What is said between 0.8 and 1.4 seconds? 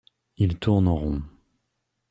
en rond.